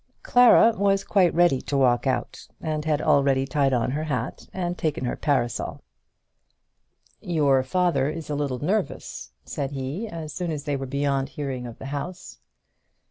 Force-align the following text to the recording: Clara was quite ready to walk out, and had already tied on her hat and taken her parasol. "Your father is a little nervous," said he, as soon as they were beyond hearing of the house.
Clara 0.23 0.73
was 0.75 1.03
quite 1.03 1.31
ready 1.35 1.61
to 1.61 1.77
walk 1.77 2.07
out, 2.07 2.47
and 2.59 2.85
had 2.85 3.03
already 3.03 3.45
tied 3.45 3.71
on 3.71 3.91
her 3.91 4.05
hat 4.05 4.47
and 4.51 4.75
taken 4.75 5.05
her 5.05 5.15
parasol. 5.15 5.83
"Your 7.21 7.61
father 7.61 8.09
is 8.09 8.27
a 8.27 8.33
little 8.35 8.57
nervous," 8.65 9.31
said 9.45 9.73
he, 9.73 10.07
as 10.07 10.33
soon 10.33 10.51
as 10.51 10.63
they 10.63 10.75
were 10.75 10.87
beyond 10.87 11.29
hearing 11.29 11.67
of 11.67 11.77
the 11.77 11.85
house. 11.93 12.39